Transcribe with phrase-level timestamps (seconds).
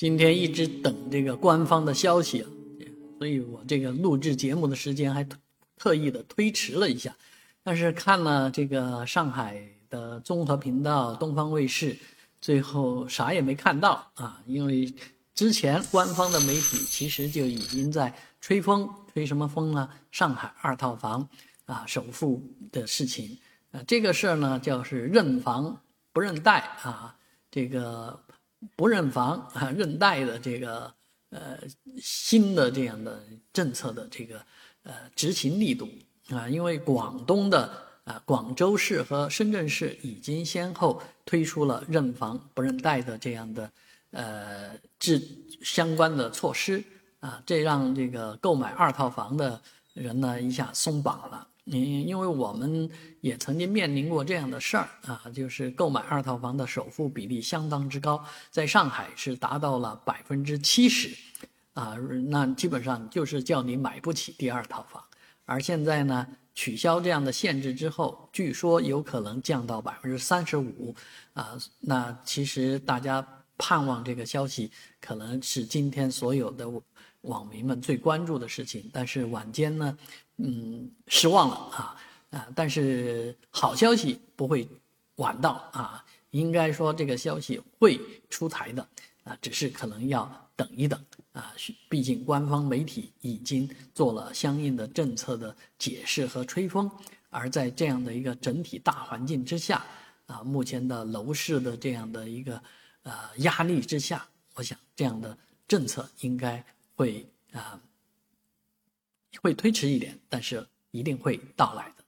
[0.00, 2.48] 今天一直等这个官方的消息啊，
[3.18, 5.22] 所以我这个录制节目的时间还
[5.76, 7.14] 特意的推迟了一下。
[7.62, 11.94] 但是看了这个上海的综合频道东方卫视，
[12.40, 14.90] 最后啥也没看到啊，因为
[15.34, 18.10] 之前官方的媒体其实就已经在
[18.40, 19.86] 吹风，吹什么风呢？
[20.10, 21.28] 上海二套房
[21.66, 22.42] 啊首付
[22.72, 23.36] 的事情
[23.70, 25.78] 啊，这个事儿呢叫是认房
[26.10, 27.14] 不认贷啊，
[27.50, 28.18] 这个。
[28.76, 30.92] 不认房啊，认贷的这个
[31.30, 31.58] 呃
[31.98, 34.44] 新的这样的政策的这个
[34.82, 35.88] 呃执行力度
[36.28, 37.72] 啊，因为广东的
[38.04, 43.70] 啊广州市和深圳市已经先后推出了认房不认贷的这样的
[44.10, 45.20] 呃制
[45.62, 46.82] 相关的措施
[47.20, 49.60] 啊，这让这个购买二套房的
[49.94, 51.46] 人呢一下松绑了。
[51.64, 61.16] 因因为我们也曾经面临过这样的事儿啊，就是购买二套房的首付比例相当之高，在上海是达到了百分之七十，
[61.74, 61.96] 啊，
[62.28, 65.02] 那基本上就是叫你买不起第二套房。
[65.44, 70.94] 而现在呢，取消这样的限制之后，据说有可能降到百分之三十五，
[71.34, 73.26] 啊，那其实大家
[73.60, 76.66] 盼望这个消息可能是今天所有的
[77.20, 79.98] 网民们最关注的事情，但是晚间呢？
[80.38, 81.96] 嗯，失望了啊
[82.30, 82.48] 啊！
[82.56, 84.66] 但是好消息不会
[85.16, 88.00] 晚到啊，应该说这个消息会
[88.30, 88.88] 出台的
[89.24, 90.98] 啊，只是可能要等一等
[91.32, 91.52] 啊。
[91.90, 96.90] 毕竟官方媒体已经做了相应的政策的解释和吹风，
[97.28, 99.84] 而在这样的一个整体大环境之下
[100.24, 102.62] 啊，目前的楼市的这样的一个
[103.02, 107.80] 呃压力之下，我想这样的政策应该会啊。
[109.42, 111.99] 会推迟一点，但是一定会到来的。